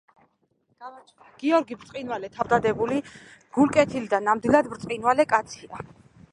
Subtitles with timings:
[1.43, 2.99] გიორგი ბრწყინვალე თავდადებული,
[3.59, 5.87] გულკეთილი და ნამდვილად ბრწყინვალე კაცია